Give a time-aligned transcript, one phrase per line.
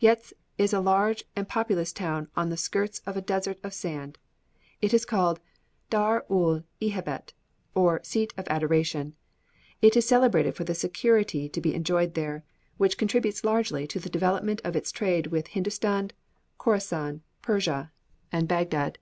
[0.00, 4.16] Yezd is a large and populous town on the skirts of a desert of sand.
[4.80, 5.40] It is called
[5.90, 7.34] "Dar oul Ehabet"
[7.74, 9.14] or "The Seat of Adoration."
[9.82, 12.44] It is celebrated for the security to be enjoyed there,
[12.78, 16.12] which contributes largely to the development of its trade with Hindustan,
[16.58, 17.92] Khorassan, Persia,
[18.32, 18.96] and Bagdad.